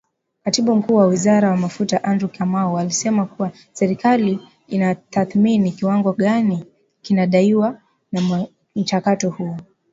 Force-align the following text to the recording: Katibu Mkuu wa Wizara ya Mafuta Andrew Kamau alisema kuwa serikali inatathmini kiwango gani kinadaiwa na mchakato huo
Katibu 0.43 0.75
Mkuu 0.75 0.95
wa 0.95 1.05
Wizara 1.07 1.49
ya 1.49 1.57
Mafuta 1.57 2.03
Andrew 2.03 2.29
Kamau 2.29 2.77
alisema 2.77 3.25
kuwa 3.25 3.51
serikali 3.73 4.39
inatathmini 4.67 5.71
kiwango 5.71 6.13
gani 6.13 6.65
kinadaiwa 7.01 7.81
na 8.11 8.47
mchakato 8.75 9.29
huo 9.29 9.57